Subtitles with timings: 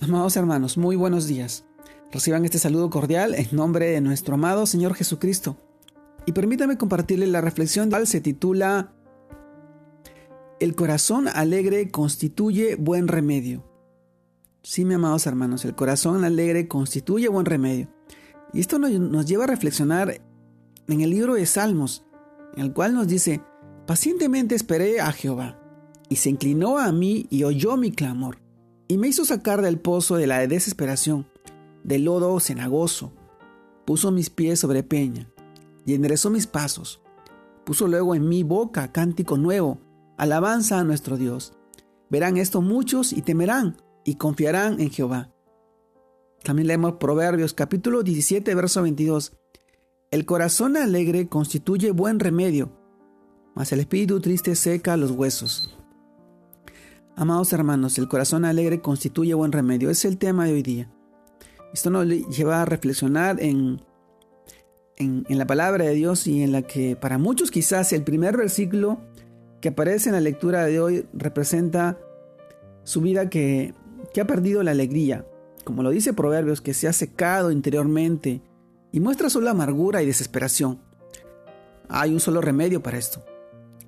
[0.00, 1.64] Amados hermanos, muy buenos días.
[2.12, 5.56] Reciban este saludo cordial en nombre de nuestro amado Señor Jesucristo.
[6.26, 8.92] Y permítame compartirles la reflexión cual se titula
[10.60, 13.64] El corazón alegre constituye buen remedio.
[14.62, 17.88] Sí, mis amados hermanos, el corazón alegre constituye buen remedio.
[18.52, 20.20] Y esto nos lleva a reflexionar
[20.88, 22.04] en el libro de Salmos,
[22.54, 23.40] en el cual nos dice,
[23.86, 25.58] pacientemente esperé a Jehová,
[26.10, 28.45] y se inclinó a mí y oyó mi clamor
[28.88, 31.26] y me hizo sacar del pozo de la desesperación,
[31.82, 33.12] del lodo cenagoso.
[33.84, 35.28] Puso mis pies sobre peña
[35.84, 37.00] y enderezó mis pasos.
[37.64, 39.80] Puso luego en mi boca cántico nuevo,
[40.16, 41.52] alabanza a nuestro Dios.
[42.10, 45.32] Verán esto muchos y temerán y confiarán en Jehová.
[46.42, 49.32] También leemos Proverbios capítulo 17, verso 22.
[50.12, 52.70] El corazón alegre constituye buen remedio,
[53.56, 55.76] mas el espíritu triste seca los huesos.
[57.18, 59.88] Amados hermanos, el corazón alegre constituye buen remedio.
[59.88, 60.90] Es el tema de hoy día.
[61.72, 63.80] Esto nos lleva a reflexionar en,
[64.98, 69.00] en, la palabra de Dios y en la que para muchos quizás el primer versículo
[69.62, 71.98] que aparece en la lectura de hoy representa
[72.84, 73.72] su vida que,
[74.12, 75.26] que ha perdido la alegría.
[75.64, 78.42] Como lo dice Proverbios, que se ha secado interiormente
[78.92, 80.82] y muestra solo amargura y desesperación.
[81.88, 83.24] Hay un solo remedio para esto.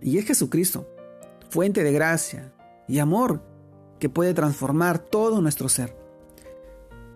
[0.00, 0.88] Y es Jesucristo,
[1.50, 2.54] fuente de gracia,
[2.88, 3.42] y amor
[4.00, 5.96] que puede transformar todo nuestro ser.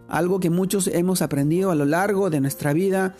[0.09, 3.14] Algo que muchos hemos aprendido a lo largo de nuestra vida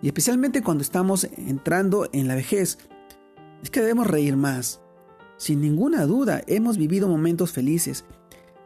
[0.00, 2.78] y especialmente cuando estamos entrando en la vejez,
[3.62, 4.80] es que debemos reír más.
[5.38, 8.04] Sin ninguna duda hemos vivido momentos felices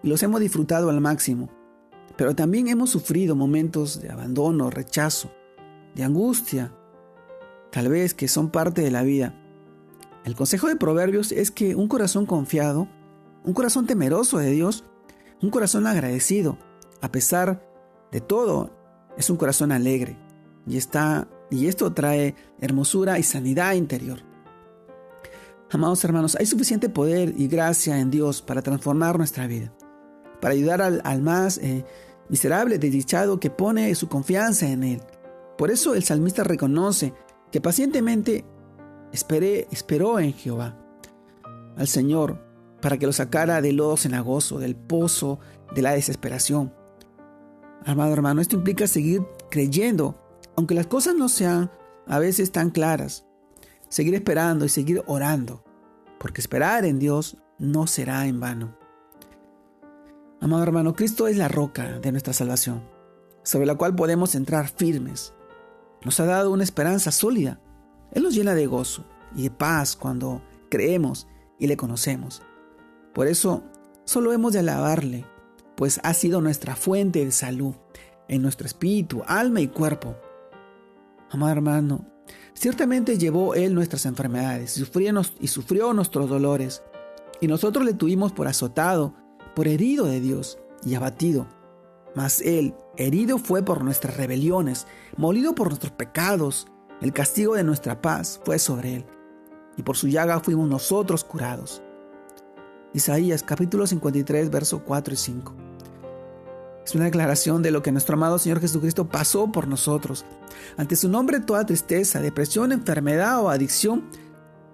[0.03, 1.49] y los hemos disfrutado al máximo,
[2.17, 5.31] pero también hemos sufrido momentos de abandono, rechazo,
[5.95, 6.75] de angustia,
[7.71, 9.35] tal vez que son parte de la vida.
[10.25, 12.89] El consejo de Proverbios es que un corazón confiado
[13.45, 14.85] un corazón temeroso de Dios,
[15.43, 16.59] un corazón agradecido,
[17.01, 17.67] a pesar
[18.13, 18.71] de todo,
[19.17, 20.19] es un corazón alegre
[20.67, 24.21] y está y esto trae hermosura y sanidad interior.
[25.71, 29.73] Amados hermanos, hay suficiente poder y gracia en Dios para transformar nuestra vida,
[30.41, 31.85] para ayudar al, más eh,
[32.29, 35.03] miserable, desdichado que pone su confianza en Él.
[35.59, 37.13] Por eso el salmista reconoce
[37.53, 38.45] que pacientemente
[39.13, 40.77] esperé, esperó en Jehová,
[41.77, 42.50] al Señor,
[42.81, 45.39] para que lo sacara del lodo cenagoso, del pozo
[45.75, 46.75] de la desesperación.
[47.85, 50.17] Amado hermano, esto implica seguir creyendo,
[50.57, 51.71] aunque las cosas no sean
[52.07, 53.27] a veces tan claras.
[53.89, 55.65] Seguir esperando y seguir orando,
[56.19, 58.77] porque esperar en Dios no será en vano.
[60.41, 62.83] Amado hermano, Cristo es la roca de nuestra salvación,
[63.43, 65.35] sobre la cual podemos entrar firmes.
[66.05, 67.61] Nos ha dado una esperanza sólida.
[68.13, 69.05] Él nos llena de gozo
[69.35, 71.27] y de paz cuando creemos
[71.59, 72.43] y le conocemos.
[73.15, 73.65] Por eso,
[74.05, 75.27] solo hemos de alabarle,
[75.77, 77.75] pues ha sido nuestra fuente de salud
[78.29, 80.17] en nuestro espíritu, alma y cuerpo.
[81.31, 82.07] Amado hermano,
[82.55, 86.83] ciertamente llevó Él nuestras enfermedades y sufrió, nuestros dolores,
[87.41, 89.15] y nosotros le tuvimos por azotado,
[89.57, 91.49] por herido de Dios y abatido.
[92.15, 96.69] Mas Él, herido fue por nuestras rebeliones, molido por nuestros pecados,
[97.01, 99.07] el castigo de nuestra paz fue sobre Él,
[99.77, 101.83] y por su llaga fuimos nosotros curados.
[102.93, 105.55] Isaías capítulo 53, verso 4 y 5.
[106.85, 110.25] Es una declaración de lo que nuestro amado Señor Jesucristo pasó por nosotros.
[110.77, 114.09] Ante su nombre toda tristeza, depresión, enfermedad o adicción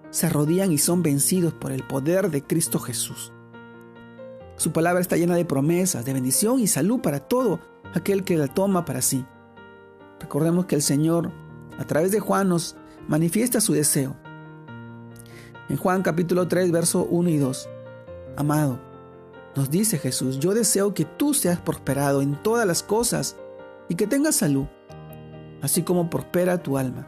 [0.09, 3.31] se arrodillan y son vencidos por el poder de Cristo Jesús.
[4.55, 7.59] Su palabra está llena de promesas, de bendición y salud para todo
[7.93, 9.23] aquel que la toma para sí.
[10.19, 11.31] Recordemos que el Señor,
[11.77, 12.75] a través de Juan, nos
[13.07, 14.15] manifiesta su deseo.
[15.69, 17.69] En Juan capítulo 3, verso 1 y 2.
[18.37, 18.79] Amado,
[19.55, 23.35] nos dice Jesús, yo deseo que tú seas prosperado en todas las cosas
[23.89, 24.67] y que tengas salud,
[25.63, 27.07] así como prospera tu alma.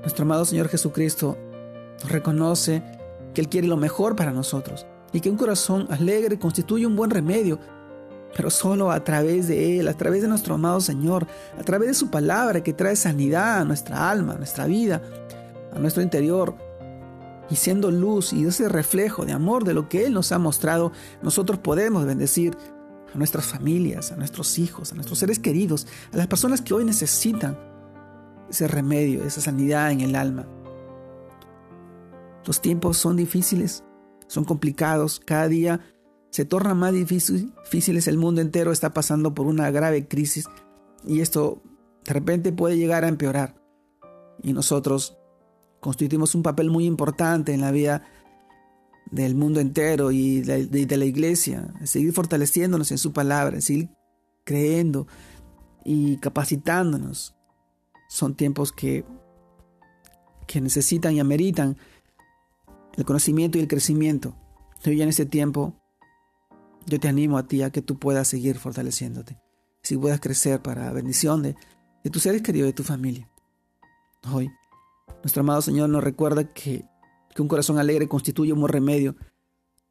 [0.00, 1.36] Nuestro amado Señor Jesucristo
[2.00, 2.82] nos reconoce
[3.34, 7.10] que Él quiere lo mejor para nosotros y que un corazón alegre constituye un buen
[7.10, 7.58] remedio,
[8.34, 11.26] pero solo a través de Él, a través de nuestro amado Señor,
[11.58, 15.02] a través de su palabra que trae sanidad a nuestra alma, a nuestra vida,
[15.74, 16.54] a nuestro interior,
[17.50, 20.92] y siendo luz y ese reflejo de amor de lo que Él nos ha mostrado,
[21.22, 22.56] nosotros podemos bendecir
[23.14, 26.84] a nuestras familias, a nuestros hijos, a nuestros seres queridos, a las personas que hoy
[26.84, 27.58] necesitan
[28.50, 30.46] ese remedio, esa sanidad en el alma.
[32.44, 33.84] Los tiempos son difíciles,
[34.26, 35.80] son complicados, cada día
[36.30, 40.46] se torna más difícil, difíciles, el mundo entero está pasando por una grave crisis
[41.06, 41.62] y esto
[42.04, 43.54] de repente puede llegar a empeorar.
[44.42, 45.17] Y nosotros
[45.88, 48.02] constituimos un papel muy importante en la vida
[49.10, 53.88] del mundo entero y de, la iglesia, seguir fortaleciéndonos en su palabra, seguir
[54.44, 55.06] creyendo
[55.86, 57.34] y capacitándonos.
[58.10, 59.06] Son tiempos que,
[60.46, 61.78] que necesitan y ameritan
[62.98, 64.36] el conocimiento y el crecimiento.
[64.84, 65.72] Hoy en este tiempo,
[66.84, 69.40] yo te animo a ti a que tú puedas seguir fortaleciéndote,
[69.82, 71.56] si puedas crecer para bendición de,
[72.04, 73.26] de tus seres queridos, de tu familia.
[74.30, 74.50] Hoy,
[75.22, 76.84] nuestro amado Señor nos recuerda que
[77.38, 79.14] que un corazón alegre constituye un buen remedio.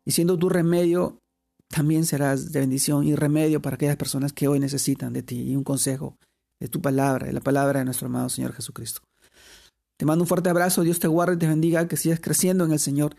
[0.03, 1.21] Y siendo tu remedio,
[1.69, 5.55] también serás de bendición y remedio para aquellas personas que hoy necesitan de ti y
[5.55, 6.17] un consejo
[6.59, 8.99] de tu palabra, de la palabra de nuestro amado Señor Jesucristo.
[9.95, 12.73] Te mando un fuerte abrazo, Dios te guarde y te bendiga, que sigas creciendo en
[12.73, 13.15] el Señor,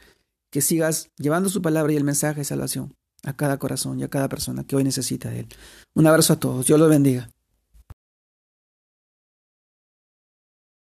[0.50, 2.94] que sigas llevando su palabra y el mensaje de salvación
[3.24, 5.48] a cada corazón y a cada persona que hoy necesita de Él.
[5.94, 7.30] Un abrazo a todos, Dios los bendiga.